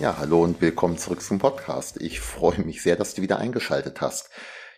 Ja, 0.00 0.16
hallo 0.16 0.44
und 0.44 0.60
willkommen 0.60 0.96
zurück 0.96 1.20
zum 1.20 1.40
Podcast. 1.40 2.00
Ich 2.00 2.20
freue 2.20 2.60
mich 2.60 2.82
sehr, 2.82 2.94
dass 2.94 3.14
du 3.14 3.22
wieder 3.22 3.38
eingeschaltet 3.38 4.00
hast. 4.00 4.30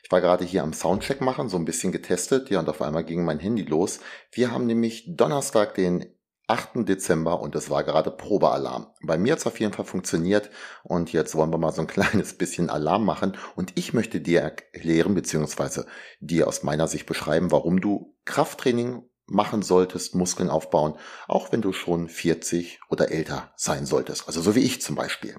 Ich 0.02 0.10
war 0.10 0.22
gerade 0.22 0.46
hier 0.46 0.62
am 0.62 0.72
Soundcheck 0.72 1.20
machen, 1.20 1.50
so 1.50 1.58
ein 1.58 1.66
bisschen 1.66 1.92
getestet, 1.92 2.48
ja, 2.48 2.58
und 2.58 2.70
auf 2.70 2.80
einmal 2.80 3.04
ging 3.04 3.22
mein 3.22 3.38
Handy 3.38 3.62
los. 3.64 4.00
Wir 4.32 4.50
haben 4.50 4.64
nämlich 4.64 5.04
Donnerstag, 5.14 5.74
den 5.74 6.06
8. 6.46 6.88
Dezember 6.88 7.40
und 7.40 7.54
es 7.54 7.68
war 7.68 7.84
gerade 7.84 8.10
Probealarm. 8.10 8.86
Bei 9.02 9.18
mir 9.18 9.32
hat 9.32 9.40
es 9.40 9.46
auf 9.46 9.60
jeden 9.60 9.74
Fall 9.74 9.84
funktioniert 9.84 10.48
und 10.84 11.12
jetzt 11.12 11.34
wollen 11.34 11.52
wir 11.52 11.58
mal 11.58 11.72
so 11.72 11.82
ein 11.82 11.86
kleines 11.86 12.38
bisschen 12.38 12.70
Alarm 12.70 13.04
machen 13.04 13.36
und 13.56 13.72
ich 13.74 13.92
möchte 13.92 14.22
dir 14.22 14.40
erklären 14.40 15.12
beziehungsweise 15.12 15.84
dir 16.20 16.48
aus 16.48 16.62
meiner 16.62 16.88
Sicht 16.88 17.04
beschreiben, 17.04 17.50
warum 17.50 17.82
du 17.82 18.16
Krafttraining 18.24 19.02
machen 19.30 19.62
solltest, 19.62 20.14
Muskeln 20.14 20.50
aufbauen, 20.50 20.94
auch 21.28 21.52
wenn 21.52 21.62
du 21.62 21.72
schon 21.72 22.08
40 22.08 22.80
oder 22.88 23.10
älter 23.10 23.52
sein 23.56 23.86
solltest. 23.86 24.26
Also 24.26 24.40
so 24.42 24.54
wie 24.54 24.60
ich 24.60 24.82
zum 24.82 24.96
Beispiel. 24.96 25.36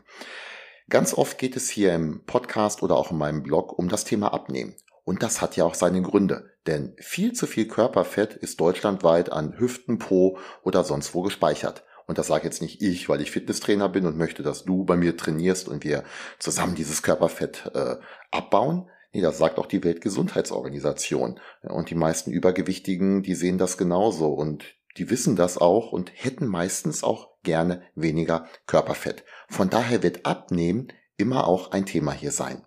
Ganz 0.90 1.14
oft 1.14 1.38
geht 1.38 1.56
es 1.56 1.70
hier 1.70 1.94
im 1.94 2.26
Podcast 2.26 2.84
oder 2.84 2.96
auch 2.96 3.12
in 3.12 3.18
meinem 3.18 3.44
Blog 3.44 3.78
um 3.78 3.88
das 3.88 4.04
Thema 4.04 4.34
Abnehmen. 4.34 4.76
Und 5.04 5.24
das 5.24 5.42
hat 5.42 5.56
ja 5.56 5.66
auch 5.66 5.74
seine 5.74 6.02
Gründe, 6.02 6.52
denn 6.68 6.96
viel 7.00 7.34
zu 7.34 7.48
viel 7.48 7.68
Körperfett 7.68 8.34
ist 8.36 8.60
deutschlandweit 8.60 9.32
an 9.32 9.58
Hüften, 9.58 10.00
Po 10.00 10.38
oder 10.64 10.84
sonst 10.84 11.14
wo 11.14 11.22
gespeichert. 11.22 11.84
Und 12.08 12.18
das 12.18 12.28
sage 12.28 12.44
jetzt 12.44 12.62
nicht 12.62 12.82
ich, 12.82 13.08
weil 13.10 13.22
ich 13.22 13.32
Fitnesstrainer 13.32 13.88
bin 13.88 14.06
und 14.06 14.18
möchte, 14.18 14.44
dass 14.44 14.66
du 14.66 14.84
bei 14.84 14.98
mir 14.98 15.16
trainierst 15.16 15.70
und 15.70 15.84
wir 15.84 16.04
zusammen 16.40 16.76
dieses 16.76 17.04
Körperfett 17.04 17.72
äh, 17.74 17.96
abbauen. 18.32 18.90
Nee, 19.14 19.22
das 19.22 19.38
sagt 19.38 19.60
auch 19.60 19.66
die 19.66 19.84
Weltgesundheitsorganisation. 19.84 21.40
Und 21.64 21.90
die 21.90 21.96
meisten 21.96 22.32
Übergewichtigen, 22.32 23.24
die 23.24 23.36
sehen 23.36 23.58
das 23.58 23.78
genauso 23.78 24.34
und 24.34 24.64
die 24.98 25.10
wissen 25.10 25.36
das 25.36 25.58
auch 25.58 25.92
und 25.92 26.12
hätten 26.14 26.48
meistens 26.48 27.04
auch 27.04 27.30
gerne 27.44 27.82
weniger 27.96 28.48
Körperfett. 28.68 29.24
Von 29.50 29.70
daher 29.70 30.04
wird 30.04 30.26
Abnehmen 30.26 30.90
immer 31.18 31.48
auch 31.48 31.72
ein 31.72 31.86
Thema 31.86 32.12
hier 32.12 32.32
sein. 32.32 32.66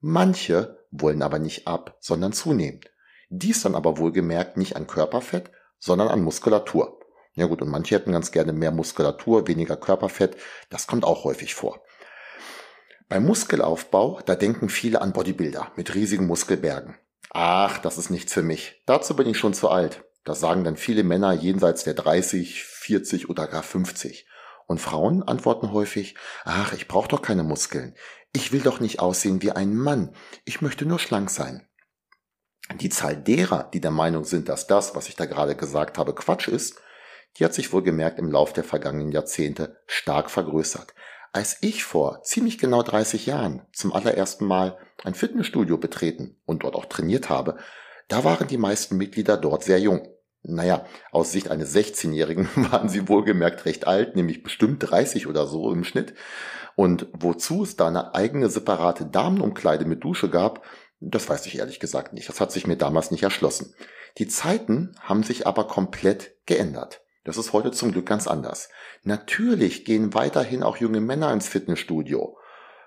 Manche 0.00 0.78
wollen 0.90 1.22
aber 1.22 1.38
nicht 1.38 1.66
ab, 1.66 1.96
sondern 2.00 2.32
zunehmen. 2.32 2.80
Dies 3.28 3.62
dann 3.62 3.74
aber 3.74 3.98
wohlgemerkt 3.98 4.56
nicht 4.56 4.76
an 4.76 4.86
Körperfett, 4.86 5.50
sondern 5.78 6.08
an 6.08 6.22
Muskulatur. 6.22 7.00
Ja 7.34 7.46
gut, 7.46 7.62
und 7.62 7.68
manche 7.68 7.94
hätten 7.94 8.12
ganz 8.12 8.32
gerne 8.32 8.52
mehr 8.52 8.72
Muskulatur, 8.72 9.46
weniger 9.46 9.76
Körperfett. 9.76 10.36
Das 10.68 10.86
kommt 10.86 11.04
auch 11.04 11.24
häufig 11.24 11.54
vor. 11.54 11.82
Beim 13.10 13.26
Muskelaufbau, 13.26 14.20
da 14.24 14.36
denken 14.36 14.68
viele 14.68 15.02
an 15.02 15.12
Bodybuilder 15.12 15.72
mit 15.74 15.96
riesigen 15.96 16.28
Muskelbergen. 16.28 16.96
Ach, 17.30 17.78
das 17.78 17.98
ist 17.98 18.08
nichts 18.08 18.32
für 18.32 18.44
mich. 18.44 18.84
Dazu 18.86 19.16
bin 19.16 19.26
ich 19.26 19.36
schon 19.36 19.52
zu 19.52 19.68
alt. 19.68 20.04
Das 20.22 20.38
sagen 20.38 20.62
dann 20.62 20.76
viele 20.76 21.02
Männer 21.02 21.32
jenseits 21.32 21.82
der 21.82 21.94
30, 21.94 22.62
40 22.62 23.28
oder 23.28 23.48
gar 23.48 23.64
50. 23.64 24.28
Und 24.68 24.80
Frauen 24.80 25.24
antworten 25.24 25.72
häufig, 25.72 26.14
ach, 26.44 26.72
ich 26.72 26.86
brauche 26.86 27.08
doch 27.08 27.20
keine 27.20 27.42
Muskeln. 27.42 27.96
Ich 28.32 28.52
will 28.52 28.60
doch 28.60 28.78
nicht 28.78 29.00
aussehen 29.00 29.42
wie 29.42 29.50
ein 29.50 29.74
Mann. 29.74 30.14
Ich 30.44 30.62
möchte 30.62 30.86
nur 30.86 31.00
schlank 31.00 31.30
sein. 31.30 31.66
Die 32.76 32.90
Zahl 32.90 33.16
derer, 33.16 33.68
die 33.74 33.80
der 33.80 33.90
Meinung 33.90 34.24
sind, 34.24 34.48
dass 34.48 34.68
das, 34.68 34.94
was 34.94 35.08
ich 35.08 35.16
da 35.16 35.26
gerade 35.26 35.56
gesagt 35.56 35.98
habe, 35.98 36.14
Quatsch 36.14 36.46
ist, 36.46 36.80
die 37.38 37.44
hat 37.44 37.54
sich 37.54 37.72
wohl 37.72 37.82
gemerkt 37.82 38.20
im 38.20 38.30
Lauf 38.30 38.52
der 38.52 38.62
vergangenen 38.62 39.10
Jahrzehnte 39.10 39.82
stark 39.88 40.30
vergrößert. 40.30 40.94
Als 41.32 41.58
ich 41.60 41.84
vor 41.84 42.22
ziemlich 42.22 42.58
genau 42.58 42.82
30 42.82 43.26
Jahren 43.26 43.62
zum 43.72 43.92
allerersten 43.92 44.46
Mal 44.46 44.76
ein 45.04 45.14
Fitnessstudio 45.14 45.78
betreten 45.78 46.36
und 46.44 46.64
dort 46.64 46.74
auch 46.74 46.86
trainiert 46.86 47.28
habe, 47.30 47.56
da 48.08 48.24
waren 48.24 48.48
die 48.48 48.58
meisten 48.58 48.96
Mitglieder 48.96 49.36
dort 49.36 49.62
sehr 49.62 49.78
jung. 49.78 50.08
Naja, 50.42 50.86
aus 51.12 51.30
Sicht 51.30 51.50
eines 51.50 51.74
16-Jährigen 51.74 52.48
waren 52.72 52.88
sie 52.88 53.08
wohlgemerkt 53.08 53.64
recht 53.64 53.86
alt, 53.86 54.16
nämlich 54.16 54.42
bestimmt 54.42 54.90
30 54.90 55.28
oder 55.28 55.46
so 55.46 55.72
im 55.72 55.84
Schnitt. 55.84 56.14
Und 56.74 57.06
wozu 57.12 57.62
es 57.62 57.76
da 57.76 57.86
eine 57.86 58.14
eigene 58.14 58.48
separate 58.48 59.06
Damenumkleide 59.06 59.84
mit 59.84 60.02
Dusche 60.02 60.30
gab, 60.30 60.64
das 60.98 61.28
weiß 61.28 61.46
ich 61.46 61.58
ehrlich 61.58 61.78
gesagt 61.78 62.12
nicht. 62.12 62.28
Das 62.28 62.40
hat 62.40 62.50
sich 62.50 62.66
mir 62.66 62.76
damals 62.76 63.10
nicht 63.10 63.22
erschlossen. 63.22 63.74
Die 64.18 64.26
Zeiten 64.26 64.96
haben 65.00 65.22
sich 65.22 65.46
aber 65.46 65.68
komplett 65.68 66.34
geändert. 66.46 67.02
Das 67.24 67.36
ist 67.36 67.52
heute 67.52 67.70
zum 67.70 67.92
Glück 67.92 68.06
ganz 68.06 68.26
anders. 68.26 68.70
Natürlich 69.02 69.84
gehen 69.84 70.14
weiterhin 70.14 70.62
auch 70.62 70.78
junge 70.78 71.00
Männer 71.00 71.32
ins 71.32 71.48
Fitnessstudio. 71.48 72.38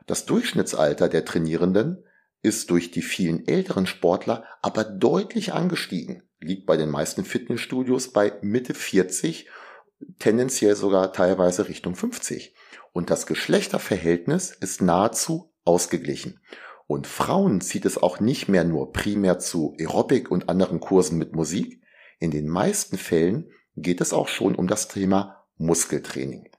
Das 0.08 0.26
Durchschnittsalter 0.26 1.08
der 1.08 1.24
Trainierenden 1.24 2.04
ist 2.42 2.70
durch 2.72 2.92
die 2.92 3.02
vielen 3.02 3.48
älteren 3.48 3.86
Sportler 3.88 4.44
aber 4.62 4.84
deutlich 4.84 5.54
angestiegen, 5.54 6.24
liegt 6.42 6.66
bei 6.66 6.78
den 6.78 6.90
meisten 6.90 7.24
Fitnessstudios 7.24 8.12
bei 8.12 8.34
Mitte 8.42 8.74
40, 8.74 9.48
tendenziell 10.20 10.76
sogar 10.76 11.14
teilweise 11.14 11.70
Richtung 11.70 11.96
50. 11.96 12.54
Und 12.92 13.10
das 13.10 13.28
Geschlechterverhältnis 13.28 14.52
ist 14.52 14.82
nahezu 14.82 15.54
ausgeglichen. 15.64 16.42
Und 16.86 17.08
Frauen 17.08 17.62
zieht 17.62 17.86
es 17.86 17.98
auch 17.98 18.20
nicht 18.20 18.50
mehr 18.50 18.66
nur 18.66 18.92
primär 18.92 19.40
zu 19.40 19.74
Aerobic 19.80 20.30
und 20.30 20.50
anderen 20.50 20.80
Kursen 20.80 21.18
mit 21.18 21.34
Musik. 21.34 21.82
In 22.20 22.30
den 22.30 22.48
meisten 22.48 22.98
Fällen 22.98 23.50
geht 23.76 24.02
es 24.02 24.14
auch 24.14 24.28
schon 24.28 24.56
um 24.56 24.68
das 24.68 24.88
Thema 24.88 25.46
Muskeltraining. 25.58 26.50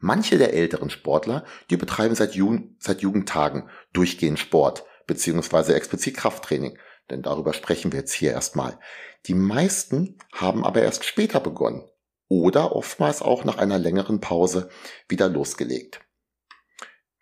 Manche 0.00 0.38
der 0.38 0.54
älteren 0.54 0.90
Sportler, 0.90 1.44
die 1.70 1.76
betreiben 1.76 2.14
seit, 2.14 2.34
Jugend, 2.34 2.82
seit 2.82 3.00
Jugendtagen 3.00 3.68
durchgehend 3.92 4.38
Sport 4.38 4.84
beziehungsweise 5.06 5.74
explizit 5.74 6.16
Krafttraining, 6.16 6.78
denn 7.10 7.22
darüber 7.22 7.52
sprechen 7.52 7.90
wir 7.92 8.00
jetzt 8.00 8.12
hier 8.12 8.30
erstmal. 8.30 8.78
Die 9.26 9.34
meisten 9.34 10.18
haben 10.32 10.64
aber 10.64 10.82
erst 10.82 11.04
später 11.04 11.40
begonnen 11.40 11.88
oder 12.28 12.76
oftmals 12.76 13.22
auch 13.22 13.44
nach 13.44 13.56
einer 13.56 13.78
längeren 13.78 14.20
Pause 14.20 14.68
wieder 15.08 15.28
losgelegt. 15.28 16.00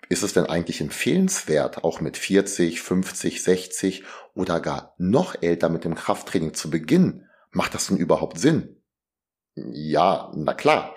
Ist 0.08 0.22
es 0.22 0.34
denn 0.34 0.46
eigentlich 0.46 0.80
empfehlenswert, 0.80 1.82
auch 1.82 2.00
mit 2.00 2.16
40, 2.16 2.80
50, 2.80 3.42
60 3.42 4.04
oder 4.34 4.60
gar 4.60 4.94
noch 4.98 5.40
älter 5.40 5.68
mit 5.68 5.84
dem 5.84 5.94
Krafttraining 5.94 6.54
zu 6.54 6.70
beginnen, 6.70 7.28
Macht 7.56 7.72
das 7.72 7.86
denn 7.86 7.96
überhaupt 7.96 8.38
Sinn? 8.38 8.82
Ja, 9.54 10.30
na 10.36 10.52
klar. 10.52 10.94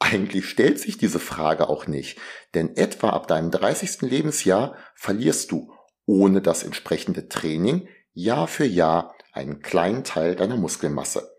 Eigentlich 0.00 0.48
stellt 0.48 0.80
sich 0.80 0.98
diese 0.98 1.20
Frage 1.20 1.68
auch 1.68 1.86
nicht, 1.86 2.18
denn 2.54 2.76
etwa 2.76 3.10
ab 3.10 3.28
deinem 3.28 3.52
30. 3.52 4.00
Lebensjahr 4.00 4.74
verlierst 4.96 5.52
du 5.52 5.72
ohne 6.06 6.42
das 6.42 6.64
entsprechende 6.64 7.28
Training 7.28 7.86
Jahr 8.12 8.48
für 8.48 8.64
Jahr 8.64 9.14
einen 9.32 9.62
kleinen 9.62 10.02
Teil 10.02 10.34
deiner 10.34 10.56
Muskelmasse. 10.56 11.30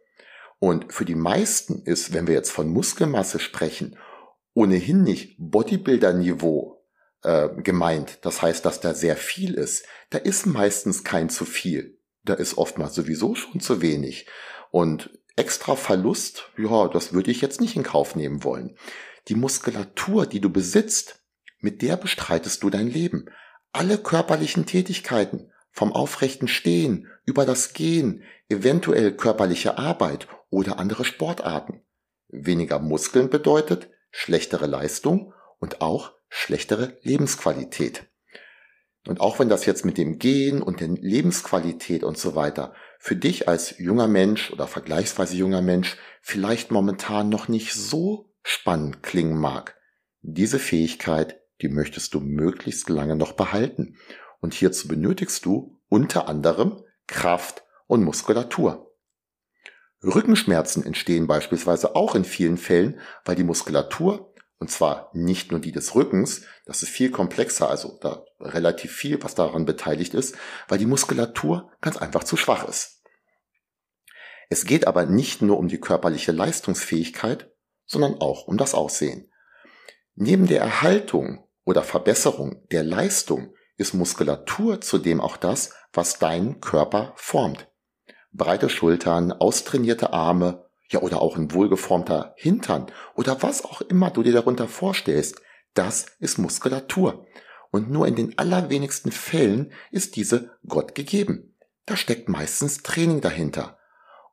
Und 0.60 0.94
für 0.94 1.04
die 1.04 1.16
meisten 1.16 1.84
ist, 1.84 2.14
wenn 2.14 2.26
wir 2.26 2.36
jetzt 2.36 2.52
von 2.52 2.70
Muskelmasse 2.70 3.38
sprechen, 3.38 3.98
ohnehin 4.54 5.04
nicht 5.04 5.36
Bodybuilder-Niveau 5.40 6.82
äh, 7.24 7.50
gemeint. 7.62 8.20
Das 8.22 8.42
heißt, 8.42 8.64
dass 8.64 8.80
da 8.80 8.94
sehr 8.94 9.18
viel 9.18 9.56
ist. 9.56 9.86
Da 10.10 10.20
ist 10.20 10.46
meistens 10.46 11.04
kein 11.04 11.30
zu 11.30 11.44
viel 11.44 12.01
da 12.24 12.34
ist 12.34 12.58
oftmals 12.58 12.96
sowieso 12.96 13.36
schon 13.36 13.62
zu 13.62 13.82
wenig. 13.82 14.28
Und 14.70 15.10
extra 15.36 15.76
Verlust, 15.76 16.50
ja, 16.58 16.88
das 16.88 17.14
würde 17.14 17.32
ich 17.32 17.42
jetzt 17.42 17.62
nicht 17.62 17.76
in 17.76 17.84
Kauf 17.84 18.16
nehmen 18.16 18.44
wollen. 18.44 18.78
Die 19.28 19.36
Muskulatur, 19.36 20.26
die 20.26 20.42
du 20.42 20.50
besitzt, 20.50 21.24
mit 21.60 21.82
der 21.82 21.98
bestreitest 21.98 22.64
du 22.64 22.70
dein 22.70 22.88
Leben. 22.88 23.26
Alle 23.72 23.98
körperlichen 23.98 24.66
Tätigkeiten, 24.66 25.52
vom 25.72 25.94
aufrechten 25.94 26.48
Stehen 26.48 27.08
über 27.26 27.46
das 27.46 27.74
Gehen, 27.74 28.24
eventuell 28.50 29.16
körperliche 29.16 29.78
Arbeit 29.78 30.28
oder 30.50 30.80
andere 30.80 31.06
Sportarten. 31.06 31.82
Weniger 32.28 32.80
Muskeln 32.80 33.30
bedeutet 33.30 33.90
schlechtere 34.10 34.66
Leistung 34.66 35.34
und 35.60 35.82
auch 35.82 36.14
schlechtere 36.28 36.98
Lebensqualität. 37.04 38.11
Und 39.08 39.20
auch 39.20 39.40
wenn 39.40 39.50
das 39.50 39.66
jetzt 39.66 39.84
mit 39.84 39.98
dem 39.98 40.20
Gehen 40.20 40.62
und 40.62 40.80
der 40.80 40.90
Lebensqualität 40.90 42.04
und 42.04 42.18
so 42.18 42.36
weiter 42.36 42.74
für 43.00 43.16
dich 43.16 43.48
als 43.48 43.80
junger 43.80 44.08
Mensch 44.08 44.52
oder 44.52 44.68
vergleichsweise 44.68 45.36
junger 45.36 45.62
Mensch 45.62 45.98
vielleicht 46.22 46.72
momentan 46.72 47.30
noch 47.30 47.48
nicht 47.48 47.74
so 47.74 48.32
spannend 48.44 49.02
klingen 49.02 49.38
mag, 49.38 49.76
diese 50.22 50.60
Fähigkeit, 50.60 51.42
die 51.62 51.70
möchtest 51.70 52.14
du 52.14 52.20
möglichst 52.20 52.90
lange 52.90 53.16
noch 53.16 53.34
behalten. 53.34 53.98
Und 54.40 54.54
hierzu 54.54 54.88
benötigst 54.88 55.46
du 55.46 55.80
unter 55.90 56.28
anderem 56.28 56.84
Kraft 57.08 57.64
und 57.88 58.04
Muskulatur. 58.04 58.92
Rückenschmerzen 60.04 60.84
entstehen 60.84 61.28
beispielsweise 61.28 61.96
auch 61.96 62.16
in 62.16 62.24
vielen 62.24 62.58
Fällen, 62.58 63.00
weil 63.24 63.36
die 63.36 63.44
Muskulatur, 63.44 64.31
und 64.62 64.70
zwar 64.70 65.10
nicht 65.14 65.50
nur 65.52 65.60
die 65.60 65.72
des 65.72 65.96
Rückens, 65.96 66.44
das 66.66 66.84
ist 66.84 66.90
viel 66.90 67.10
komplexer, 67.10 67.68
also 67.68 67.98
da 68.00 68.24
relativ 68.40 68.92
viel, 68.92 69.22
was 69.24 69.34
daran 69.34 69.66
beteiligt 69.66 70.14
ist, 70.14 70.38
weil 70.68 70.78
die 70.78 70.86
Muskulatur 70.86 71.72
ganz 71.82 71.98
einfach 71.98 72.24
zu 72.24 72.38
schwach 72.38 72.68
ist. 72.68 73.02
Es 74.50 74.66
geht 74.66 74.86
aber 74.86 75.08
nicht 75.08 75.42
nur 75.42 75.58
um 75.58 75.68
die 75.68 75.80
körperliche 75.80 76.32
Leistungsfähigkeit, 76.32 77.52
sondern 77.88 78.22
auch 78.22 78.48
um 78.48 78.58
das 78.58 78.76
Aussehen. 78.76 79.32
Neben 80.14 80.46
der 80.46 80.62
Erhaltung 80.62 81.44
oder 81.64 81.82
Verbesserung 81.82 82.68
der 82.70 82.84
Leistung 82.84 83.56
ist 83.78 83.96
Muskulatur 83.96 84.80
zudem 84.80 85.22
auch 85.22 85.38
das, 85.38 85.74
was 85.92 86.20
deinen 86.20 86.62
Körper 86.62 87.14
formt 87.16 87.68
breite 88.34 88.70
Schultern, 88.70 89.32
austrainierte 89.32 90.14
Arme, 90.14 90.66
ja 90.92 91.02
oder 91.02 91.22
auch 91.22 91.36
ein 91.36 91.54
wohlgeformter 91.54 92.34
Hintern 92.38 92.88
oder 93.16 93.42
was 93.42 93.66
auch 93.66 93.82
immer 93.82 94.12
du 94.12 94.24
dir 94.24 94.34
darunter 94.34 94.68
vorstellst, 94.68 95.42
das 95.74 96.06
ist 96.20 96.38
Muskulatur. 96.38 97.26
Und 97.72 97.90
nur 97.90 98.08
in 98.08 98.16
den 98.16 98.38
allerwenigsten 98.38 99.12
Fällen 99.12 99.72
ist 99.92 100.18
diese 100.18 100.58
Gott 100.68 100.94
gegeben. 100.94 101.56
Da 101.86 101.96
steckt 101.96 102.28
meistens 102.28 102.84
Training 102.84 103.22
dahinter. 103.22 103.80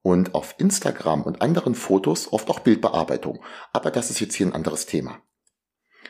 Und 0.02 0.34
auf 0.34 0.56
Instagram 0.58 1.22
und 1.22 1.40
anderen 1.40 1.75
Fotos 1.75 2.32
oft 2.32 2.50
auch 2.50 2.61
Bildbearbeitung. 2.61 3.44
Aber 3.72 3.90
das 3.90 4.11
ist 4.11 4.20
jetzt 4.20 4.34
hier 4.34 4.46
ein 4.46 4.54
anderes 4.54 4.87
Thema. 4.87 5.22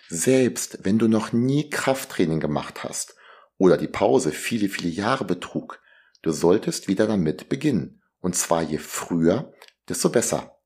Selbst 0.09 0.79
wenn 0.85 0.99
du 0.99 1.09
noch 1.09 1.33
nie 1.33 1.69
Krafttraining 1.69 2.41
gemacht 2.41 2.83
hast 2.83 3.15
oder 3.59 3.77
die 3.77 3.89
Pause 3.89 4.31
viele, 4.31 4.69
viele 4.71 4.89
Jahre 4.89 5.25
betrug, 5.25 5.81
Du 6.23 6.33
solltest 6.33 6.89
wieder 6.89 7.07
damit 7.07 7.49
beginnen. 7.49 8.03
Und 8.21 8.35
zwar 8.35 8.63
je 8.63 8.79
früher, 8.79 9.53
desto 9.89 10.11
besser. 10.11 10.59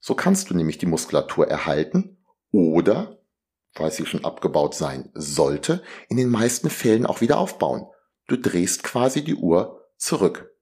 So 0.00 0.14
kannst 0.14 0.50
du 0.50 0.54
nämlich 0.54 0.78
die 0.78 0.86
Muskulatur 0.86 1.48
erhalten 1.48 2.18
oder, 2.50 3.18
falls 3.72 3.96
sie 3.96 4.06
schon 4.06 4.24
abgebaut 4.24 4.74
sein 4.74 5.10
sollte, 5.14 5.82
in 6.08 6.16
den 6.16 6.30
meisten 6.30 6.70
Fällen 6.70 7.06
auch 7.06 7.20
wieder 7.20 7.38
aufbauen. 7.38 7.86
Du 8.26 8.36
drehst 8.36 8.82
quasi 8.82 9.24
die 9.24 9.34
Uhr 9.34 9.88
zurück. 9.96 10.54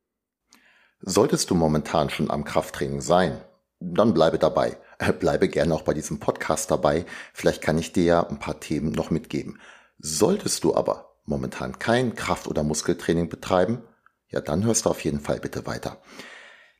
Solltest 1.00 1.50
du 1.50 1.54
momentan 1.54 2.10
schon 2.10 2.31
am 2.31 2.44
Krafttraining 2.44 3.00
sein, 3.00 3.44
dann 3.81 4.14
bleibe 4.14 4.38
dabei. 4.38 4.78
Bleibe 5.20 5.49
gerne 5.49 5.75
auch 5.75 5.82
bei 5.82 5.92
diesem 5.92 6.19
Podcast 6.19 6.70
dabei. 6.70 7.04
Vielleicht 7.34 7.60
kann 7.60 7.76
ich 7.78 7.92
dir 7.92 8.04
ja 8.04 8.26
ein 8.26 8.38
paar 8.38 8.60
Themen 8.60 8.92
noch 8.92 9.10
mitgeben. 9.10 9.60
Solltest 9.99 10.64
du 10.64 10.75
aber 10.75 11.16
momentan 11.25 11.78
kein 11.78 12.14
Kraft- 12.14 12.49
oder 12.49 12.62
Muskeltraining 12.62 13.28
betreiben, 13.28 13.82
ja, 14.28 14.40
dann 14.40 14.64
hörst 14.64 14.87
du 14.87 14.90
auf 14.90 15.04
jeden 15.04 15.20
Fall 15.20 15.38
bitte 15.38 15.66
weiter. 15.66 16.00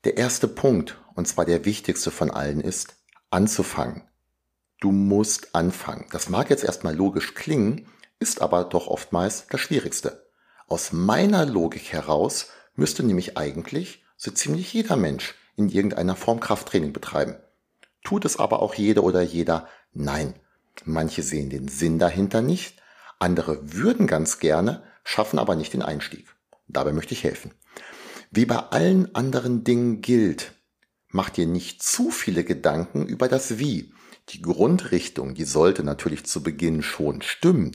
Der 0.07 0.17
erste 0.17 0.47
Punkt, 0.47 0.97
und 1.17 1.27
zwar 1.27 1.45
der 1.47 1.65
wichtigste 1.65 2.13
von 2.13 2.31
allen, 2.31 2.61
ist 2.61 2.95
anzufangen. 3.31 4.05
Du 4.79 4.93
musst 4.93 5.53
anfangen. 5.53 6.07
Das 6.13 6.29
mag 6.29 6.49
jetzt 6.49 6.63
erstmal 6.63 6.95
logisch 6.95 7.35
klingen, 7.35 7.89
ist 8.21 8.41
aber 8.41 8.63
doch 8.63 8.87
oftmals 8.87 9.49
das 9.51 9.61
Schwierigste. 9.61 10.29
Aus 10.69 10.93
meiner 10.93 11.45
Logik 11.45 11.93
heraus 11.93 12.51
müsste 12.77 13.03
nämlich 13.03 13.37
eigentlich 13.37 14.05
so 14.17 14.31
ziemlich 14.31 14.73
jeder 14.73 14.95
Mensch 14.95 15.35
in 15.57 15.71
irgendeiner 15.71 16.15
Form 16.15 16.39
Krafttraining 16.39 16.93
betreiben. 16.93 17.35
Tut 18.05 18.25
es 18.25 18.39
aber 18.39 18.63
auch 18.63 18.75
jeder 18.75 19.03
oder 19.03 19.23
jeder? 19.23 19.67
Nein. 19.93 20.35
Manche 20.85 21.25
sehen 21.25 21.51
den 21.51 21.67
Sinn 21.67 21.99
dahinter 21.99 22.43
nicht, 22.43 22.81
andere 23.19 23.73
würden 23.73 24.07
ganz 24.07 24.39
gerne, 24.39 24.85
schaffen 25.03 25.41
aber 25.41 25.57
nicht 25.57 25.73
den 25.73 25.83
Einstieg. 25.83 26.29
Dabei 26.69 26.93
möchte 26.93 27.13
ich 27.13 27.25
helfen. 27.25 27.51
Wie 28.37 28.45
bei 28.45 28.59
allen 28.59 29.15
anderen 29.15 29.65
Dingen 29.65 30.03
gilt, 30.03 30.53
mach 31.09 31.31
dir 31.31 31.47
nicht 31.47 31.83
zu 31.83 32.11
viele 32.11 32.45
Gedanken 32.45 33.07
über 33.07 33.29
das 33.29 33.59
Wie. 33.59 33.95
Die 34.29 34.43
Grundrichtung, 34.43 35.33
die 35.33 35.45
sollte 35.45 35.83
natürlich 35.83 36.27
zu 36.27 36.43
Beginn 36.43 36.83
schon 36.83 37.23
stimmen. 37.23 37.75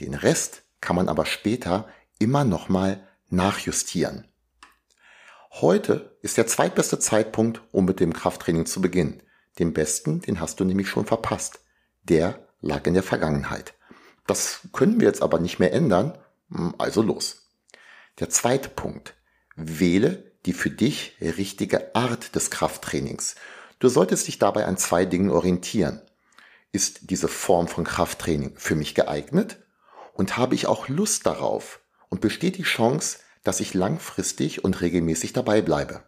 Den 0.00 0.12
Rest 0.12 0.60
kann 0.82 0.94
man 0.94 1.08
aber 1.08 1.24
später 1.24 1.88
immer 2.18 2.44
nochmal 2.44 3.08
nachjustieren. 3.30 4.28
Heute 5.52 6.18
ist 6.20 6.36
der 6.36 6.46
zweitbeste 6.46 6.98
Zeitpunkt, 6.98 7.62
um 7.72 7.86
mit 7.86 7.98
dem 7.98 8.12
Krafttraining 8.12 8.66
zu 8.66 8.82
beginnen. 8.82 9.22
Den 9.58 9.72
besten, 9.72 10.20
den 10.20 10.38
hast 10.38 10.60
du 10.60 10.66
nämlich 10.66 10.90
schon 10.90 11.06
verpasst. 11.06 11.60
Der 12.02 12.46
lag 12.60 12.86
in 12.86 12.92
der 12.92 13.02
Vergangenheit. 13.02 13.72
Das 14.26 14.68
können 14.74 15.00
wir 15.00 15.08
jetzt 15.08 15.22
aber 15.22 15.40
nicht 15.40 15.60
mehr 15.60 15.72
ändern, 15.72 16.18
also 16.76 17.00
los. 17.00 17.48
Der 18.20 18.28
zweite 18.28 18.68
Punkt. 18.68 19.14
Wähle 19.56 20.32
die 20.46 20.52
für 20.52 20.70
dich 20.70 21.16
richtige 21.20 21.94
Art 21.94 22.34
des 22.34 22.50
Krafttrainings. 22.50 23.34
Du 23.78 23.88
solltest 23.88 24.26
dich 24.26 24.38
dabei 24.38 24.66
an 24.66 24.76
zwei 24.76 25.04
Dingen 25.04 25.30
orientieren. 25.30 26.00
Ist 26.72 27.10
diese 27.10 27.28
Form 27.28 27.68
von 27.68 27.84
Krafttraining 27.84 28.54
für 28.56 28.74
mich 28.74 28.94
geeignet? 28.94 29.58
Und 30.12 30.36
habe 30.36 30.54
ich 30.54 30.66
auch 30.66 30.88
Lust 30.88 31.26
darauf? 31.26 31.80
Und 32.08 32.20
besteht 32.20 32.56
die 32.56 32.62
Chance, 32.62 33.18
dass 33.42 33.60
ich 33.60 33.74
langfristig 33.74 34.64
und 34.64 34.80
regelmäßig 34.80 35.32
dabei 35.32 35.62
bleibe? 35.62 36.04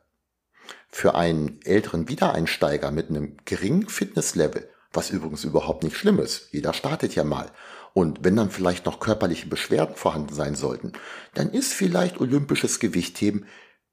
Für 0.89 1.15
einen 1.15 1.61
älteren 1.65 2.09
Wiedereinsteiger 2.09 2.91
mit 2.91 3.11
einem 3.11 3.37
geringen 3.45 3.89
Fitnesslevel, 3.89 4.69
was 4.93 5.11
übrigens 5.11 5.45
überhaupt 5.45 5.83
nicht 5.83 5.97
schlimm 5.97 6.19
ist, 6.19 6.49
jeder 6.53 6.73
startet 6.73 7.15
ja 7.15 7.25
mal, 7.25 7.51
und 7.97 8.19
wenn 8.25 8.37
dann 8.37 8.51
vielleicht 8.51 8.85
noch 8.85 9.01
körperliche 9.01 9.47
Beschwerden 9.47 9.97
vorhanden 9.97 10.35
sein 10.35 10.55
sollten, 10.55 10.93
dann 11.33 11.49
ist 11.49 11.73
vielleicht 11.73 12.21
olympisches 12.21 12.79
Gewichtheben 12.79 13.47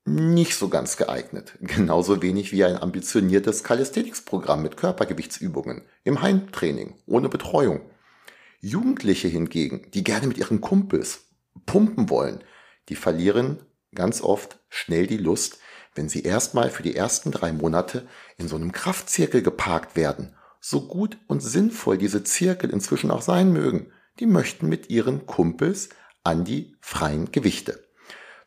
nicht 0.03 0.55
so 0.55 0.67
ganz 0.67 0.97
geeignet. 0.97 1.53
Genauso 1.61 2.21
wenig 2.21 2.51
wie 2.51 2.65
ein 2.65 2.75
ambitioniertes 2.75 3.63
Calisthenics-Programm 3.63 4.61
mit 4.61 4.75
Körpergewichtsübungen 4.75 5.83
im 6.03 6.21
Heimtraining 6.21 6.95
ohne 7.05 7.29
Betreuung. 7.29 7.79
Jugendliche 8.59 9.29
hingegen, 9.29 9.89
die 9.93 10.03
gerne 10.03 10.27
mit 10.27 10.37
ihren 10.37 10.59
Kumpels 10.59 11.29
pumpen 11.65 12.09
wollen, 12.09 12.43
die 12.89 12.95
verlieren 12.95 13.61
ganz 13.95 14.19
oft 14.21 14.59
schnell 14.67 15.07
die 15.07 15.15
Lust, 15.15 15.59
wenn 15.95 16.09
sie 16.09 16.23
erstmal 16.23 16.71
für 16.71 16.83
die 16.83 16.97
ersten 16.97 17.31
drei 17.31 17.53
Monate 17.53 18.05
in 18.35 18.49
so 18.49 18.57
einem 18.57 18.73
Kraftzirkel 18.73 19.41
geparkt 19.41 19.95
werden 19.95 20.35
so 20.65 20.87
gut 20.87 21.17
und 21.27 21.41
sinnvoll 21.41 21.97
diese 21.97 22.23
Zirkel 22.23 22.69
inzwischen 22.69 23.11
auch 23.11 23.21
sein 23.21 23.51
mögen, 23.51 23.91
die 24.21 24.25
möchten 24.25 24.69
mit 24.69 24.89
ihren 24.89 25.25
Kumpels 25.25 25.89
an 26.23 26.45
die 26.45 26.77
freien 26.79 27.33
Gewichte. 27.33 27.83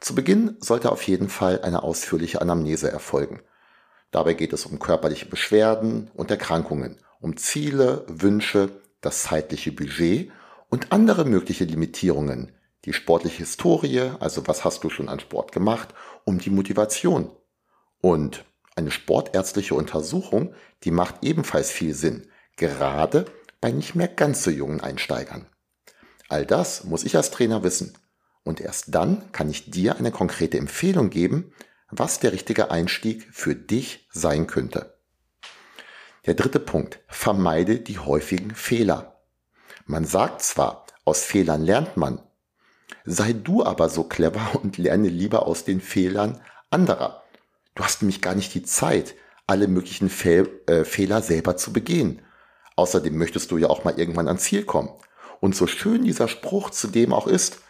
Zu 0.01 0.15
Beginn 0.15 0.57
sollte 0.61 0.91
auf 0.93 1.03
jeden 1.03 1.29
Fall 1.29 1.61
eine 1.61 1.83
ausführliche 1.83 2.41
Anamnese 2.41 2.91
erfolgen. 2.91 3.43
Dabei 4.13 4.33
geht 4.33 4.55
es 4.55 4.65
um 4.65 4.79
körperliche 4.79 5.27
Beschwerden 5.27 6.11
und 6.15 6.31
Erkrankungen, 6.31 6.97
um 7.21 7.37
Ziele, 7.37 8.07
Wünsche, 8.09 8.71
das 9.03 9.25
zeitliche 9.25 9.73
Budget 9.73 10.33
und 10.71 10.93
andere 10.93 11.27
mögliche 11.27 11.65
Limitierungen, 11.65 12.53
die 12.87 12.95
sportliche 12.95 13.39
Historie, 13.39 14.11
also 14.21 14.47
was 14.47 14.65
hast 14.65 14.83
du 14.85 14.89
schon 14.89 15.11
an 15.11 15.21
Sport 15.21 15.53
gemacht, 15.53 15.93
um 16.25 16.39
die 16.39 16.51
Motivation. 16.51 17.31
Und 18.01 18.47
eine 18.77 18.91
sportärztliche 18.91 19.75
Untersuchung, 19.75 20.55
die 20.85 20.91
macht 20.91 21.17
ebenfalls 21.23 21.71
viel 21.71 21.95
Sinn, 21.95 22.29
gerade 22.57 23.25
bei 23.61 23.73
nicht 23.73 23.95
mehr 23.95 24.09
ganz 24.09 24.45
so 24.45 24.51
jungen 24.51 24.81
Einsteigern. 24.81 25.47
All 26.29 26.47
das 26.47 26.85
muss 26.85 27.05
ich 27.05 27.17
als 27.17 27.31
Trainer 27.31 27.63
wissen. 27.63 27.97
Und 28.45 28.61
erst 28.61 28.95
dann 28.95 29.33
kann 29.33 29.51
ich 29.51 29.71
dir 29.71 29.97
eine 29.97 30.13
konkrete 30.13 30.59
Empfehlung 30.59 31.11
geben, 31.11 31.53
was 31.91 32.21
der 32.21 32.33
richtige 32.33 32.71
Einstieg 32.71 33.27
für 33.33 33.55
dich 33.55 34.09
sein 34.13 34.47
könnte. 34.47 34.99
Der 36.27 36.35
dritte 36.35 36.61
Punkt. 36.61 37.01
Vermeide 37.09 37.79
die 37.79 37.99
häufigen 37.99 38.55
Fehler. 38.55 39.21
Man 39.85 40.05
sagt 40.05 40.43
zwar, 40.43 40.87
aus 41.05 41.23
Fehlern 41.23 41.63
lernt 41.63 41.97
man. 41.97 42.21
Sei 43.05 43.33
du 43.33 43.65
aber 43.65 43.89
so 43.89 44.05
clever 44.05 44.61
und 44.63 44.79
lerne 44.79 45.09
lieber 45.09 45.47
aus 45.47 45.65
den 45.65 45.81
Fehlern 45.81 46.41
anderer. 46.71 47.23
Du 47.77 47.85
hast 47.85 48.03
nämlich 48.03 48.23
gar 48.23 48.35
nicht 48.35 48.55
die 48.55 48.63
Zeit, 48.63 49.15
alle 49.47 49.69
möglichen 49.69 50.09
Fehl, 50.09 50.63
äh, 50.67 50.85
Fehler 50.85 51.23
selber 51.23 51.57
zu 51.57 51.73
begehen. 51.73 52.23
Außerdem 52.75 53.17
möchtest 53.17 53.51
du 53.51 53.59
ja 53.59 53.69
auch 53.69 53.85
mal 53.85 53.99
irgendwann 53.99 54.27
ans 54.27 54.43
Ziel 54.43 54.65
kommen. 54.65 54.91
Und 55.41 55.55
so 55.55 55.67
schön 55.67 56.03
dieser 56.03 56.27
Spruch 56.27 56.71
zudem 56.71 57.13
auch 57.13 57.27
ist, 57.27 57.61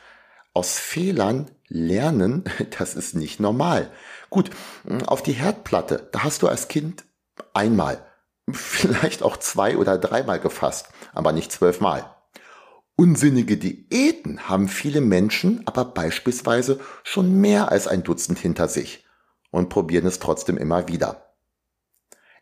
aus 0.55 0.79
Fehlern 0.79 1.51
lernen, 1.69 2.45
das 2.79 2.95
ist 2.95 3.15
nicht 3.15 3.41
normal. 3.41 3.91
Gut, 4.31 4.51
auf 5.07 5.23
die 5.23 5.33
Herdplatte, 5.33 6.09
da 6.13 6.23
hast 6.23 6.43
du 6.43 6.49
als 6.49 6.69
Kind 6.69 7.05
einmal, 7.53 8.07
vielleicht 8.51 9.25
auch 9.25 9.37
zwei 9.37 9.77
oder 9.77 9.99
dreimal 9.99 10.39
gefasst, 10.39 10.89
aber 11.13 11.33
nicht 11.33 11.51
zwölfmal. 11.51 12.15
Unsinnige 12.95 13.57
Diäten 13.57 14.49
haben 14.49 14.69
viele 14.69 15.01
Menschen 15.01 15.63
aber 15.67 15.85
beispielsweise 15.85 16.79
schon 17.03 17.41
mehr 17.41 17.71
als 17.71 17.89
ein 17.89 18.05
Dutzend 18.05 18.39
hinter 18.39 18.69
sich 18.69 19.06
und 19.57 19.71
probieren 19.71 20.07
es 20.07 20.19
trotzdem 20.19 20.59
immer 20.59 20.87
wieder. 20.87 21.35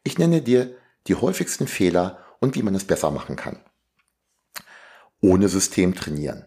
Ich 0.03 0.19
nenne 0.19 0.43
dir 0.43 0.77
die 1.07 1.15
häufigsten 1.15 1.69
Fehler 1.69 2.19
und 2.41 2.57
wie 2.57 2.63
man 2.65 2.75
es 2.75 2.85
besser 2.85 3.13
machen 3.13 3.37
kann. 3.37 3.61
Ohne 5.21 5.49
System 5.49 5.95
trainieren. 5.95 6.45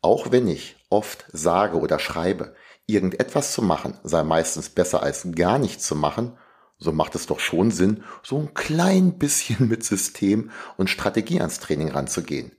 Auch 0.00 0.30
wenn 0.30 0.46
ich 0.46 0.76
oft 0.90 1.26
sage 1.32 1.80
oder 1.80 1.98
schreibe, 1.98 2.54
irgendetwas 2.86 3.52
zu 3.52 3.60
machen 3.60 3.98
sei 4.04 4.22
meistens 4.22 4.68
besser 4.68 5.02
als 5.02 5.26
gar 5.32 5.58
nichts 5.58 5.84
zu 5.84 5.96
machen, 5.96 6.38
so 6.78 6.92
macht 6.92 7.16
es 7.16 7.26
doch 7.26 7.40
schon 7.40 7.72
Sinn, 7.72 8.04
so 8.22 8.38
ein 8.38 8.54
klein 8.54 9.18
bisschen 9.18 9.66
mit 9.66 9.82
System 9.82 10.52
und 10.76 10.88
Strategie 10.88 11.40
ans 11.40 11.58
Training 11.58 11.90
ranzugehen. 11.90 12.52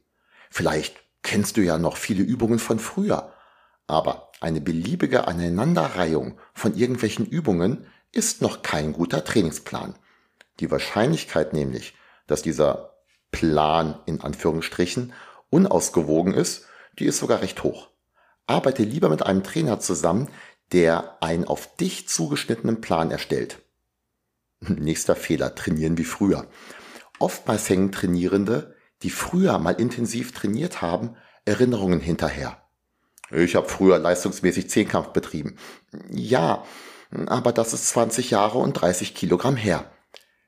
Vielleicht 0.49 0.97
kennst 1.23 1.55
du 1.55 1.61
ja 1.61 1.77
noch 1.77 1.95
viele 1.95 2.23
Übungen 2.23 2.59
von 2.59 2.77
früher, 2.77 3.33
aber 3.89 4.31
eine 4.39 4.61
beliebige 4.61 5.27
Aneinanderreihung 5.27 6.37
von 6.53 6.75
irgendwelchen 6.75 7.25
Übungen 7.25 7.85
ist 8.11 8.41
noch 8.41 8.61
kein 8.61 8.93
guter 8.93 9.23
Trainingsplan. 9.23 9.95
Die 10.59 10.71
Wahrscheinlichkeit 10.71 11.53
nämlich, 11.53 11.95
dass 12.27 12.41
dieser 12.41 12.95
Plan 13.31 13.99
in 14.05 14.21
Anführungsstrichen 14.21 15.13
unausgewogen 15.49 16.33
ist, 16.33 16.65
die 16.97 17.05
ist 17.05 17.17
sogar 17.17 17.41
recht 17.41 17.63
hoch. 17.63 17.89
Arbeite 18.47 18.83
lieber 18.83 19.09
mit 19.09 19.23
einem 19.25 19.43
Trainer 19.43 19.79
zusammen, 19.79 20.29
der 20.71 21.21
einen 21.21 21.45
auf 21.45 21.75
dich 21.75 22.07
zugeschnittenen 22.07 22.81
Plan 22.81 23.11
erstellt. 23.11 23.59
Nächster 24.59 25.15
Fehler, 25.15 25.55
trainieren 25.55 25.97
wie 25.97 26.03
früher. 26.03 26.47
Oftmals 27.19 27.69
hängen 27.69 27.91
Trainierende, 27.91 28.75
die 29.03 29.09
früher 29.09 29.57
mal 29.59 29.79
intensiv 29.79 30.33
trainiert 30.33 30.81
haben, 30.81 31.15
Erinnerungen 31.45 31.99
hinterher. 31.99 32.68
Ich 33.31 33.55
habe 33.55 33.69
früher 33.69 33.99
leistungsmäßig 33.99 34.69
Zehnkampf 34.69 35.09
betrieben. 35.09 35.57
Ja, 36.09 36.63
aber 37.27 37.51
das 37.51 37.73
ist 37.73 37.89
20 37.89 38.31
Jahre 38.31 38.57
und 38.57 38.73
30 38.73 39.15
Kilogramm 39.15 39.55
her. 39.55 39.91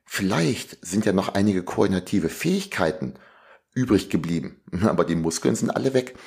Vielleicht 0.05 0.77
sind 0.85 1.05
ja 1.05 1.13
noch 1.13 1.29
einige 1.29 1.63
koordinative 1.63 2.29
Fähigkeiten 2.29 3.15
übrig 3.73 4.09
geblieben, 4.09 4.61
aber 4.81 5.05
die 5.05 5.15
Muskeln 5.15 5.55
sind 5.55 5.69
alle 5.69 5.93
weg. 5.93 6.17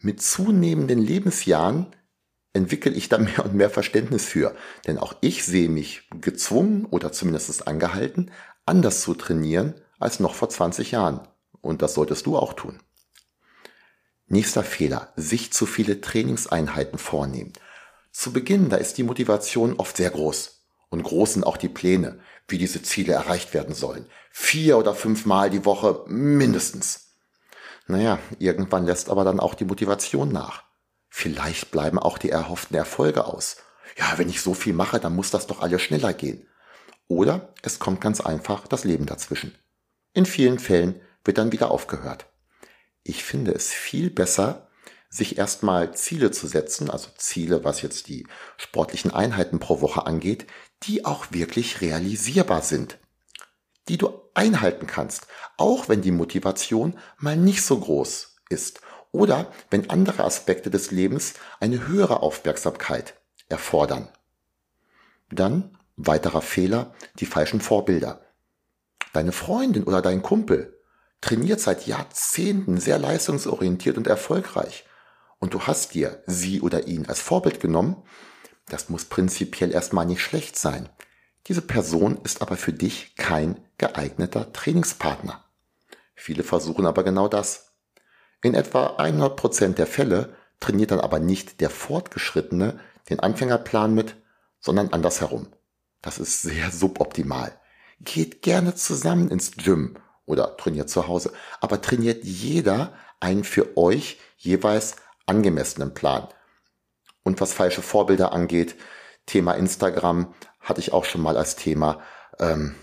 Mit 0.00 0.22
zunehmenden 0.22 0.98
Lebensjahren 0.98 1.94
entwickle 2.52 2.92
ich 2.92 3.08
da 3.08 3.18
mehr 3.18 3.44
und 3.44 3.54
mehr 3.54 3.70
Verständnis 3.70 4.24
für, 4.24 4.54
denn 4.86 4.98
auch 4.98 5.14
ich 5.20 5.44
sehe 5.44 5.68
mich 5.68 6.08
gezwungen 6.20 6.86
oder 6.86 7.12
zumindest 7.12 7.66
angehalten, 7.68 8.30
anders 8.66 9.02
zu 9.02 9.14
trainieren 9.14 9.74
als 9.98 10.20
noch 10.20 10.34
vor 10.34 10.48
20 10.48 10.92
Jahren. 10.92 11.20
Und 11.60 11.82
das 11.82 11.94
solltest 11.94 12.26
du 12.26 12.36
auch 12.36 12.52
tun. 12.52 12.80
Nächster 14.26 14.62
Fehler, 14.62 15.12
sich 15.16 15.52
zu 15.52 15.66
viele 15.66 16.00
Trainingseinheiten 16.00 16.98
vornehmen. 16.98 17.52
Zu 18.10 18.32
Beginn, 18.32 18.70
da 18.70 18.76
ist 18.76 18.96
die 18.96 19.02
Motivation 19.02 19.74
oft 19.74 19.98
sehr 19.98 20.10
groß. 20.10 20.62
Und 20.88 21.02
groß 21.02 21.34
sind 21.34 21.44
auch 21.44 21.58
die 21.58 21.68
Pläne, 21.68 22.20
wie 22.48 22.56
diese 22.56 22.82
Ziele 22.82 23.12
erreicht 23.12 23.52
werden 23.52 23.74
sollen. 23.74 24.06
Vier 24.30 24.78
oder 24.78 24.94
fünfmal 24.94 25.50
die 25.50 25.66
Woche 25.66 26.04
mindestens. 26.06 27.16
Naja, 27.86 28.18
irgendwann 28.38 28.86
lässt 28.86 29.10
aber 29.10 29.24
dann 29.24 29.40
auch 29.40 29.54
die 29.54 29.66
Motivation 29.66 30.32
nach. 30.32 30.64
Vielleicht 31.10 31.70
bleiben 31.70 31.98
auch 31.98 32.16
die 32.16 32.30
erhofften 32.30 32.76
Erfolge 32.76 33.26
aus. 33.26 33.58
Ja, 33.98 34.16
wenn 34.16 34.30
ich 34.30 34.40
so 34.40 34.54
viel 34.54 34.72
mache, 34.72 35.00
dann 35.00 35.14
muss 35.14 35.30
das 35.30 35.46
doch 35.46 35.60
alles 35.60 35.82
schneller 35.82 36.14
gehen. 36.14 36.48
Oder 37.08 37.52
es 37.60 37.78
kommt 37.78 38.00
ganz 38.00 38.22
einfach 38.22 38.66
das 38.66 38.84
Leben 38.84 39.04
dazwischen. 39.04 39.54
In 40.14 40.24
vielen 40.24 40.58
Fällen 40.58 41.00
wird 41.24 41.36
dann 41.36 41.52
wieder 41.52 41.70
aufgehört 41.70 42.26
ich 43.04 43.22
finde 43.22 43.52
es 43.52 43.70
viel 43.72 44.10
besser, 44.10 44.68
sich 45.10 45.38
erstmal 45.38 45.94
Ziele 45.94 46.32
zu 46.32 46.48
setzen, 46.48 46.90
also 46.90 47.08
Ziele, 47.16 47.62
was 47.62 47.82
jetzt 47.82 48.08
die 48.08 48.26
sportlichen 48.56 49.12
Einheiten 49.12 49.60
pro 49.60 49.80
Woche 49.80 50.06
angeht, 50.06 50.46
die 50.82 51.04
auch 51.04 51.26
wirklich 51.30 51.80
realisierbar 51.80 52.62
sind, 52.62 52.98
die 53.88 53.98
du 53.98 54.10
einhalten 54.34 54.86
kannst, 54.88 55.28
auch 55.56 55.88
wenn 55.88 56.02
die 56.02 56.10
Motivation 56.10 56.98
mal 57.18 57.36
nicht 57.36 57.62
so 57.62 57.78
groß 57.78 58.36
ist 58.48 58.80
oder 59.12 59.52
wenn 59.70 59.88
andere 59.90 60.24
Aspekte 60.24 60.70
des 60.70 60.90
Lebens 60.90 61.34
eine 61.60 61.86
höhere 61.86 62.20
Aufmerksamkeit 62.20 63.14
erfordern. 63.48 64.08
Dann 65.30 65.78
weiterer 65.96 66.42
Fehler, 66.42 66.92
die 67.20 67.26
falschen 67.26 67.60
Vorbilder. 67.60 68.20
Deine 69.12 69.30
Freundin 69.30 69.84
oder 69.84 70.02
dein 70.02 70.22
Kumpel 70.22 70.73
trainiert 71.24 71.58
seit 71.58 71.86
Jahrzehnten 71.86 72.78
sehr 72.78 72.98
leistungsorientiert 72.98 73.96
und 73.96 74.06
erfolgreich 74.06 74.84
und 75.38 75.54
du 75.54 75.62
hast 75.62 75.94
dir 75.94 76.22
sie 76.26 76.60
oder 76.60 76.86
ihn 76.86 77.06
als 77.06 77.20
Vorbild 77.20 77.60
genommen, 77.60 77.96
das 78.68 78.90
muss 78.90 79.06
prinzipiell 79.06 79.72
erstmal 79.72 80.04
nicht 80.04 80.20
schlecht 80.20 80.58
sein. 80.58 80.90
Diese 81.46 81.62
Person 81.62 82.18
ist 82.24 82.42
aber 82.42 82.58
für 82.58 82.74
dich 82.74 83.16
kein 83.16 83.58
geeigneter 83.78 84.52
Trainingspartner. 84.52 85.42
Viele 86.14 86.42
versuchen 86.42 86.84
aber 86.84 87.04
genau 87.04 87.28
das. 87.28 87.72
In 88.42 88.52
etwa 88.52 88.98
100% 88.98 89.76
der 89.76 89.86
Fälle 89.86 90.36
trainiert 90.60 90.90
dann 90.90 91.00
aber 91.00 91.20
nicht 91.20 91.62
der 91.62 91.70
Fortgeschrittene 91.70 92.78
den 93.08 93.20
Anfängerplan 93.20 93.94
mit, 93.94 94.16
sondern 94.60 94.90
andersherum. 94.90 95.46
Das 96.02 96.18
ist 96.18 96.42
sehr 96.42 96.70
suboptimal. 96.70 97.58
Geht 98.00 98.42
gerne 98.42 98.74
zusammen 98.74 99.30
ins 99.30 99.52
Gym 99.52 99.96
oder 100.26 100.56
trainiert 100.56 100.88
zu 100.88 101.08
Hause. 101.08 101.32
Aber 101.60 101.80
trainiert 101.80 102.24
jeder 102.24 102.92
einen 103.20 103.44
für 103.44 103.76
euch 103.76 104.18
jeweils 104.36 104.96
angemessenen 105.26 105.94
Plan. 105.94 106.28
Und 107.22 107.40
was 107.40 107.52
falsche 107.52 107.82
Vorbilder 107.82 108.32
angeht, 108.32 108.76
Thema 109.26 109.52
Instagram 109.52 110.34
hatte 110.60 110.80
ich 110.80 110.92
auch 110.92 111.04
schon 111.04 111.22
mal 111.22 111.36
als 111.36 111.56
Thema. 111.56 112.02
Ähm, 112.38 112.74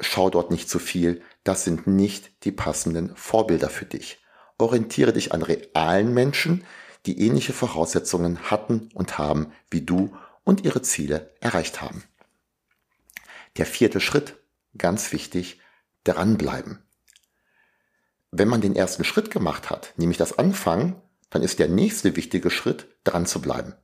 schau 0.00 0.30
dort 0.30 0.50
nicht 0.50 0.68
zu 0.68 0.78
viel. 0.78 1.22
Das 1.42 1.64
sind 1.64 1.86
nicht 1.86 2.44
die 2.44 2.52
passenden 2.52 3.14
Vorbilder 3.16 3.68
für 3.68 3.84
dich. 3.84 4.22
Orientiere 4.58 5.12
dich 5.12 5.32
an 5.32 5.42
realen 5.42 6.14
Menschen, 6.14 6.64
die 7.06 7.20
ähnliche 7.20 7.52
Voraussetzungen 7.52 8.50
hatten 8.50 8.88
und 8.94 9.18
haben 9.18 9.52
wie 9.70 9.82
du 9.82 10.16
und 10.44 10.64
ihre 10.64 10.82
Ziele 10.82 11.34
erreicht 11.40 11.82
haben. 11.82 12.04
Der 13.56 13.66
vierte 13.66 14.00
Schritt, 14.00 14.36
ganz 14.76 15.12
wichtig, 15.12 15.60
dranbleiben. 16.04 16.78
Wenn 18.30 18.48
man 18.48 18.60
den 18.60 18.76
ersten 18.76 19.04
Schritt 19.04 19.30
gemacht 19.30 19.70
hat, 19.70 19.94
nämlich 19.96 20.18
das 20.18 20.38
Anfangen, 20.38 20.96
dann 21.30 21.42
ist 21.42 21.58
der 21.58 21.68
nächste 21.68 22.16
wichtige 22.16 22.50
Schritt, 22.50 22.86
dran 23.04 23.26
zu 23.26 23.40
bleiben. 23.40 23.74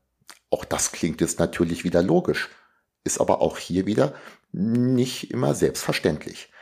Auch 0.50 0.64
das 0.64 0.92
klingt 0.92 1.20
jetzt 1.20 1.38
natürlich 1.38 1.84
wieder 1.84 2.02
logisch, 2.02 2.48
ist 3.04 3.20
aber 3.20 3.40
auch 3.40 3.58
hier 3.58 3.86
wieder 3.86 4.14
nicht 4.52 5.30
immer 5.30 5.54
selbstverständlich. 5.54 6.52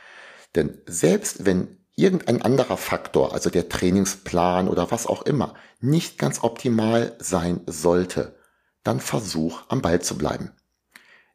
Denn 0.55 0.81
selbst 0.85 1.45
wenn 1.45 1.77
irgendein 1.95 2.41
anderer 2.41 2.77
Faktor, 2.77 3.33
also 3.33 3.49
der 3.49 3.69
Trainingsplan 3.69 4.67
oder 4.67 4.91
was 4.91 5.05
auch 5.05 5.23
immer, 5.23 5.55
nicht 5.79 6.17
ganz 6.17 6.43
optimal 6.43 7.15
sein 7.19 7.61
sollte, 7.65 8.35
dann 8.83 8.99
versuch 8.99 9.63
am 9.67 9.81
Ball 9.81 10.01
zu 10.01 10.17
bleiben. 10.17 10.51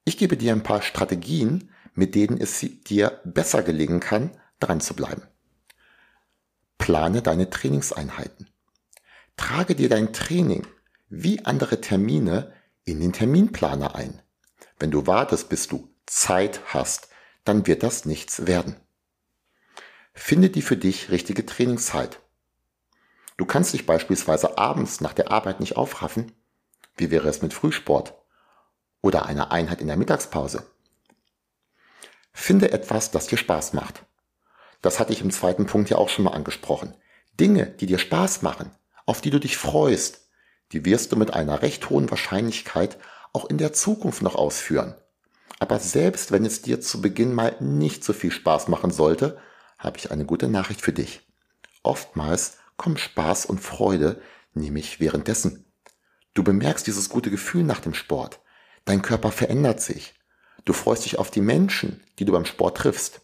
Ich 0.05 0.17
gebe 0.17 0.37
dir 0.37 0.53
ein 0.53 0.63
paar 0.63 0.83
Strategien, 0.83 1.71
mit 1.95 2.15
denen 2.15 2.39
es 2.39 2.61
dir 2.61 3.21
besser 3.25 3.63
gelingen 3.63 4.01
kann, 4.01 4.31
dran 4.61 4.81
zu 4.81 4.95
bleiben. 4.95 5.23
Plane 6.79 7.23
deine 7.23 7.49
Trainingseinheiten. 7.51 8.51
Trage 9.37 9.75
dir 9.75 9.89
dein 9.89 10.13
Training 10.13 10.67
wie 11.09 11.45
andere 11.45 11.81
Termine 11.81 12.53
in 12.85 13.01
den 13.01 13.13
Terminplaner 13.13 13.95
ein. 13.95 14.21
Wenn 14.79 14.91
du 14.91 15.07
wartest, 15.07 15.49
bis 15.49 15.69
du 15.69 15.89
Zeit 16.07 16.61
hast, 16.67 17.09
dann 17.45 17.67
wird 17.67 17.83
das 17.83 18.05
nichts 18.05 18.47
werden. 18.47 18.77
Finde 20.13 20.51
die 20.51 20.63
für 20.63 20.77
dich 20.77 21.11
richtige 21.11 21.47
Trainingszeit. 21.47 22.21
Du 23.37 23.45
kannst 23.47 23.73
dich 23.73 23.87
beispielsweise 23.87 24.59
abends 24.59 25.01
nach 25.01 25.13
der 25.13 25.31
Arbeit 25.31 25.61
nicht 25.61 25.77
aufraffen. 25.77 26.33
Wie 26.97 27.11
wäre 27.11 27.29
es 27.29 27.43
mit 27.43 27.53
Frühsport? 27.53 28.15
Oder 29.01 29.27
einer 29.27 29.51
Einheit 29.51 29.81
in 29.81 29.89
der 29.89 29.97
Mittagspause? 29.97 30.67
Finde 32.35 32.73
etwas, 32.73 33.11
das 33.11 33.29
dir 33.29 33.39
Spaß 33.39 33.73
macht. 33.73 34.05
Das 34.83 35.01
hatte 35.01 35.15
ich 35.15 35.23
im 35.23 35.31
zweiten 35.31 35.65
Punkt 35.65 35.89
ja 35.89 35.97
auch 35.97 36.11
schon 36.11 36.27
mal 36.27 36.33
angesprochen. 36.33 36.95
Dinge, 37.41 37.67
die 37.67 37.87
dir 37.87 37.99
Spaß 37.99 38.43
machen, 38.43 38.71
auf 39.07 39.23
die 39.23 39.31
du 39.31 39.41
dich 39.41 39.57
freust, 39.57 40.29
die 40.73 40.85
wirst 40.85 41.13
du 41.13 41.17
mit 41.17 41.33
einer 41.33 41.63
recht 41.63 41.89
hohen 41.89 42.11
Wahrscheinlichkeit 42.11 42.99
auch 43.33 43.47
in 43.47 43.57
der 43.57 43.73
Zukunft 43.73 44.21
noch 44.21 44.35
ausführen. 44.35 44.95
Aber 45.59 45.79
selbst 45.79 46.33
wenn 46.33 46.45
es 46.45 46.61
dir 46.61 46.81
zu 46.81 47.01
Beginn 47.01 47.33
mal 47.33 47.57
nicht 47.61 48.05
so 48.05 48.13
viel 48.13 48.31
Spaß 48.31 48.69
machen 48.69 48.91
sollte, 48.91 49.39
habe 49.79 49.99
ich 49.99 50.11
eine 50.11 50.25
gute 50.25 50.49
Nachricht 50.49 50.83
für 50.83 50.93
dich. 50.93 51.27
Oftmals 51.83 52.59
kommen 52.77 52.99
Spaß 52.99 53.47
und 53.47 53.61
Freude 53.61 54.21
nämlich 54.55 55.01
währenddessen. 55.01 55.65
Du 56.35 56.43
bemerkst 56.43 56.87
dieses 56.87 57.09
gute 57.09 57.31
Gefühl 57.31 57.63
nach 57.63 57.81
dem 57.81 57.95
Sport. 57.95 58.41
Dein 58.85 59.03
Körper 59.03 59.31
verändert 59.31 59.81
sich. 59.81 60.15
Du 60.65 60.73
freust 60.73 61.05
dich 61.05 61.19
auf 61.19 61.31
die 61.31 61.41
Menschen, 61.41 62.03
die 62.19 62.25
du 62.25 62.33
beim 62.33 62.45
Sport 62.45 62.79
triffst. 62.79 63.21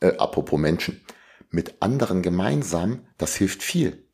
Äh, 0.00 0.16
apropos 0.18 0.58
Menschen. 0.60 1.04
Mit 1.50 1.80
anderen 1.80 2.22
gemeinsam, 2.22 3.06
das 3.18 3.36
hilft 3.36 3.62
viel. 3.62 4.06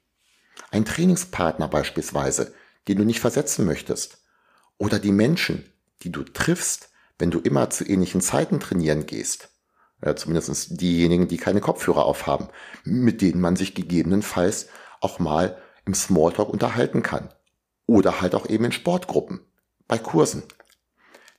Ein 0.70 0.84
Trainingspartner 0.84 1.68
beispielsweise, 1.68 2.54
den 2.88 2.98
du 2.98 3.04
nicht 3.04 3.20
versetzen 3.20 3.66
möchtest. 3.66 4.18
Oder 4.78 4.98
die 4.98 5.12
Menschen, 5.12 5.72
die 6.02 6.12
du 6.12 6.22
triffst, 6.22 6.90
wenn 7.18 7.30
du 7.30 7.40
immer 7.40 7.70
zu 7.70 7.84
ähnlichen 7.84 8.20
Zeiten 8.20 8.60
trainieren 8.60 9.06
gehst. 9.06 9.48
Ja, 10.04 10.16
zumindest 10.16 10.80
diejenigen, 10.80 11.28
die 11.28 11.36
keine 11.36 11.60
Kopfhörer 11.60 12.04
aufhaben, 12.04 12.48
mit 12.84 13.22
denen 13.22 13.40
man 13.40 13.54
sich 13.54 13.74
gegebenenfalls 13.74 14.68
auch 15.00 15.18
mal 15.18 15.56
im 15.84 15.94
Smalltalk 15.94 16.48
unterhalten 16.48 17.02
kann. 17.02 17.32
Oder 17.86 18.20
halt 18.20 18.34
auch 18.34 18.48
eben 18.48 18.64
in 18.64 18.72
Sportgruppen, 18.72 19.40
bei 19.86 19.98
Kursen. 19.98 20.42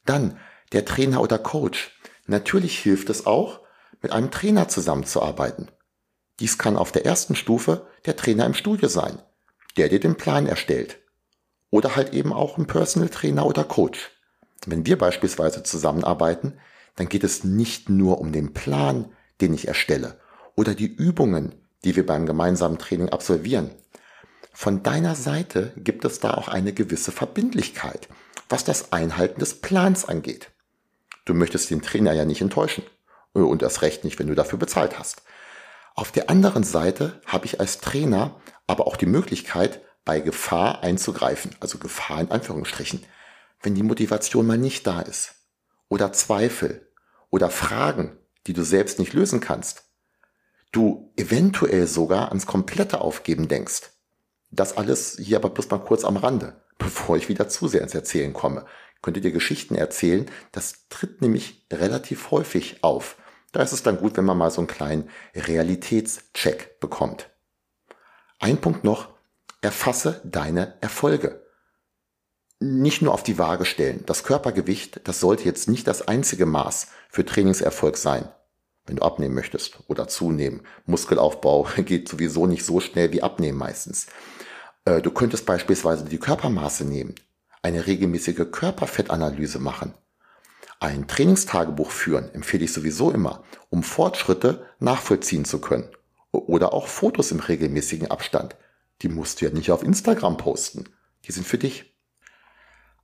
Dann 0.06 0.40
der 0.74 0.86
Trainer 0.86 1.22
oder 1.22 1.38
Coach. 1.38 1.98
Natürlich 2.26 2.80
hilft 2.80 3.10
es 3.10 3.26
auch, 3.26 3.62
mit 4.02 4.12
einem 4.12 4.32
Trainer 4.32 4.68
zusammenzuarbeiten. 4.68 5.72
Dies 6.40 6.58
kann 6.58 6.78
auf 6.78 6.92
der 6.92 7.06
ersten 7.06 7.36
Stufe 7.36 7.88
der 8.06 8.16
Trainer 8.16 8.46
im 8.46 8.54
Studio 8.54 8.90
sein, 8.90 9.22
der 9.78 9.90
dir 9.90 10.00
den 10.00 10.16
Plan 10.16 10.46
erstellt. 10.48 11.00
Oder 11.70 11.96
halt 11.96 12.14
eben 12.14 12.34
auch 12.34 12.58
ein 12.58 12.68
Personal 12.68 13.10
Trainer 13.10 13.46
oder 13.46 13.64
Coach. 13.64 14.12
Wenn 14.66 14.86
wir 14.86 14.98
beispielsweise 14.98 15.64
zusammenarbeiten, 15.64 16.60
dann 16.96 17.10
geht 17.10 17.24
es 17.24 17.44
nicht 17.44 17.90
nur 17.90 18.20
um 18.20 18.32
den 18.32 18.54
Plan, 18.54 19.12
den 19.42 19.54
ich 19.54 19.68
erstelle, 19.68 20.20
oder 20.56 20.76
die 20.76 20.86
Übungen, 20.86 21.56
die 21.84 21.96
wir 21.96 22.06
beim 22.06 22.26
gemeinsamen 22.26 22.78
Training 22.78 23.10
absolvieren. 23.10 23.72
Von 24.54 24.84
deiner 24.84 25.16
Seite 25.16 25.74
gibt 25.78 26.06
es 26.06 26.20
da 26.20 26.36
auch 26.36 26.48
eine 26.48 26.74
gewisse 26.74 27.12
Verbindlichkeit, 27.12 28.08
was 28.50 28.64
das 28.64 28.92
Einhalten 28.92 29.40
des 29.40 29.62
Plans 29.62 30.06
angeht. 30.06 30.53
Du 31.26 31.34
möchtest 31.34 31.70
den 31.70 31.82
Trainer 31.82 32.14
ja 32.14 32.26
nicht 32.26 32.42
enttäuschen. 32.42 32.84
Und 33.34 33.64
erst 33.64 33.82
recht 33.82 34.04
nicht, 34.04 34.20
wenn 34.20 34.28
du 34.28 34.36
dafür 34.36 34.60
bezahlt 34.60 35.00
hast. 35.00 35.24
Auf 35.96 36.12
der 36.12 36.30
anderen 36.30 36.64
Seite 36.64 37.22
habe 37.26 37.46
ich 37.46 37.60
als 37.60 37.80
Trainer 37.80 38.40
aber 38.68 38.88
auch 38.88 38.96
die 38.96 39.06
Möglichkeit, 39.06 39.82
bei 40.06 40.20
Gefahr 40.20 40.84
einzugreifen, 40.84 41.56
also 41.60 41.78
Gefahr 41.78 42.20
in 42.20 42.32
Anführungsstrichen, 42.32 43.06
wenn 43.62 43.76
die 43.76 43.84
Motivation 43.84 44.46
mal 44.46 44.58
nicht 44.58 44.86
da 44.86 45.02
ist 45.02 45.36
oder 45.88 46.12
Zweifel 46.12 46.90
oder 47.30 47.50
Fragen, 47.50 48.18
die 48.48 48.54
du 48.54 48.64
selbst 48.64 49.00
nicht 49.00 49.14
lösen 49.14 49.40
kannst, 49.40 49.86
du 50.72 51.14
eventuell 51.16 51.88
sogar 51.88 52.30
ans 52.30 52.46
komplette 52.46 53.00
Aufgeben 53.00 53.48
denkst. 53.48 53.92
Das 54.52 54.76
alles 54.76 55.18
hier 55.20 55.38
aber 55.38 55.50
bloß 55.50 55.70
mal 55.70 55.80
kurz 55.80 56.04
am 56.04 56.18
Rande, 56.18 56.62
bevor 56.78 57.16
ich 57.16 57.30
wieder 57.30 57.48
zu 57.48 57.68
sehr 57.68 57.82
ins 57.82 57.96
Erzählen 57.96 58.34
komme. 58.34 58.66
Ich 59.04 59.06
könnte 59.06 59.20
dir 59.20 59.34
Geschichten 59.34 59.76
erzählen, 59.76 60.32
das 60.54 60.88
tritt 60.88 61.22
nämlich 61.22 61.68
relativ 61.74 62.32
häufig 62.32 62.86
auf. 62.86 63.18
Da 63.52 63.62
ist 63.62 63.74
es 63.74 63.84
dann 63.84 63.98
gut, 63.98 64.16
wenn 64.16 64.24
man 64.24 64.38
mal 64.38 64.50
so 64.50 64.62
einen 64.62 64.70
kleinen 64.70 65.10
Realitätscheck 65.36 66.80
bekommt. 66.80 67.30
Ein 68.40 68.62
Punkt 68.62 68.86
noch, 68.86 69.10
erfasse 69.60 70.22
deine 70.24 70.76
Erfolge. 70.80 71.46
Nicht 72.62 73.02
nur 73.02 73.14
auf 73.14 73.24
die 73.24 73.38
Waage 73.38 73.66
stellen. 73.66 74.06
Das 74.06 74.24
Körpergewicht, 74.24 75.02
das 75.06 75.20
sollte 75.20 75.44
jetzt 75.44 75.68
nicht 75.68 75.86
das 75.86 76.08
einzige 76.08 76.46
Maß 76.46 76.88
für 77.10 77.26
Trainingserfolg 77.26 77.98
sein. 77.98 78.30
Wenn 78.86 78.96
du 78.96 79.04
abnehmen 79.04 79.36
möchtest 79.36 79.80
oder 79.88 80.08
zunehmen. 80.08 80.62
Muskelaufbau 80.86 81.68
geht 81.80 82.08
sowieso 82.08 82.48
nicht 82.48 82.64
so 82.64 82.80
schnell 82.80 83.12
wie 83.12 83.22
abnehmen 83.22 83.58
meistens. 83.58 84.08
Äh, 84.86 85.02
du 85.02 85.12
könntest 85.12 85.46
beispielsweise 85.46 86.06
die 86.06 86.20
Körpermaße 86.20 86.86
nehmen, 86.86 87.16
eine 87.64 87.88
regelmäßige 87.88 88.52
Körperfettanalyse 88.52 89.58
machen. 89.58 89.94
Ein 90.80 91.08
Trainingstagebuch 91.08 91.92
führen 91.92 92.30
empfehle 92.34 92.66
ich 92.66 92.74
sowieso 92.74 93.10
immer, 93.10 93.44
um 93.70 93.84
Fortschritte 93.84 94.68
nachvollziehen 94.80 95.46
zu 95.46 95.60
können. 95.60 95.90
Oder 96.32 96.74
auch 96.74 96.88
Fotos 96.88 97.32
im 97.32 97.40
regelmäßigen 97.40 98.12
Abstand. 98.12 98.56
Die 99.02 99.08
musst 99.08 99.40
du 99.40 99.46
ja 99.46 99.52
nicht 99.52 99.72
auf 99.72 99.82
Instagram 99.82 100.38
posten. 100.38 100.90
Die 101.26 101.32
sind 101.32 101.48
für 101.48 101.58
dich. 101.58 101.96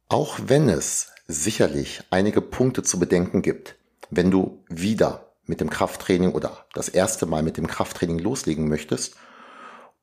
Auch 0.10 0.40
wenn 0.44 0.68
es 0.68 1.12
sicherlich 1.28 2.04
einige 2.10 2.42
Punkte 2.42 2.84
zu 2.84 3.00
bedenken 3.00 3.42
gibt, 3.42 3.76
wenn 4.10 4.30
du 4.30 4.64
wieder 4.68 5.32
mit 5.46 5.62
dem 5.62 5.70
Krafttraining 5.70 6.34
oder 6.34 6.66
das 6.74 6.90
erste 6.90 7.28
Mal 7.28 7.44
mit 7.44 7.58
dem 7.58 7.68
Krafttraining 7.68 8.20
loslegen 8.20 8.68
möchtest 8.68 9.16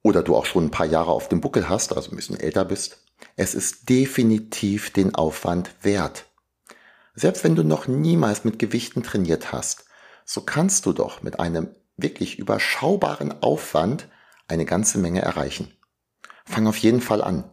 oder 0.03 0.23
du 0.23 0.35
auch 0.35 0.47
schon 0.47 0.67
ein 0.67 0.71
paar 0.71 0.87
Jahre 0.87 1.11
auf 1.11 1.29
dem 1.29 1.41
Buckel 1.41 1.69
hast, 1.69 1.95
also 1.95 2.11
ein 2.11 2.17
bisschen 2.17 2.39
älter 2.39 2.65
bist, 2.65 3.06
es 3.37 3.55
ist 3.55 3.89
definitiv 3.89 4.91
den 4.91 5.15
Aufwand 5.15 5.71
wert. 5.83 6.27
Selbst 7.15 7.45
wenn 7.45 7.57
du 7.57 7.63
noch 7.63 7.87
niemals 7.87 8.45
mit 8.45 8.59
Gewichten 8.59 9.03
trainiert 9.03 9.53
hast, 9.53 9.85
so 10.25 10.43
kannst 10.43 10.87
du 10.87 10.93
doch 10.93 11.23
mit 11.23 11.41
einem 11.41 11.69
wirklich 11.97 12.39
überschaubaren 12.39 13.43
Aufwand 13.43 14.09
eine 14.49 14.65
ganze 14.65 14.99
Menge 14.99 15.23
erreichen. 15.23 15.73
Fang 16.45 16.67
auf 16.67 16.77
jeden 16.77 17.01
Fall 17.01 17.23
an. 17.23 17.51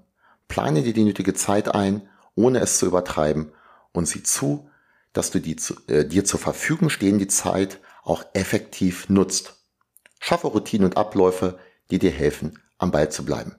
Plane 0.48 0.84
dir 0.84 0.94
die 0.94 1.04
nötige 1.04 1.34
Zeit 1.34 1.74
ein, 1.74 2.08
ohne 2.36 2.60
es 2.60 2.78
zu 2.78 2.86
übertreiben 2.86 3.52
und 3.92 4.08
sieh 4.08 4.24
zu, 4.24 4.70
dass 5.14 5.32
du 5.32 5.40
die 5.40 5.56
äh, 5.88 6.06
dir 6.06 6.26
zur 6.26 6.40
Verfügung 6.40 6.90
stehende 6.90 7.28
Zeit 7.28 7.80
auch 8.04 8.26
effektiv 8.34 9.10
nutzt. 9.10 9.56
Schaffe 10.20 10.48
Routinen 10.48 10.86
und 10.86 10.98
Abläufe, 10.98 11.60
die 11.92 12.00
dir 12.00 12.12
helfen, 12.12 12.60
am 12.78 12.92
Ball 12.92 13.12
zu 13.12 13.24
bleiben. 13.24 13.56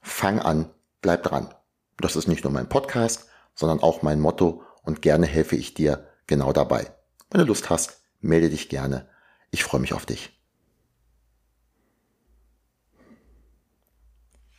Fang 0.00 0.38
an, 0.38 0.70
bleib 1.04 1.22
dran. 1.22 1.54
Das 1.98 2.16
ist 2.16 2.28
nicht 2.28 2.44
nur 2.44 2.52
mein 2.52 2.70
Podcast, 2.70 3.28
sondern 3.54 3.80
auch 3.80 4.00
mein 4.00 4.20
Motto 4.20 4.62
und 4.82 5.02
gerne 5.02 5.26
helfe 5.26 5.54
ich 5.54 5.74
dir 5.74 6.08
genau 6.26 6.54
dabei. 6.54 6.92
Wenn 7.30 7.42
du 7.42 7.46
Lust 7.46 7.68
hast, 7.68 8.00
melde 8.20 8.48
dich 8.48 8.70
gerne. 8.70 9.06
Ich 9.50 9.64
freue 9.64 9.82
mich 9.82 9.92
auf 9.92 10.06
dich. 10.06 10.33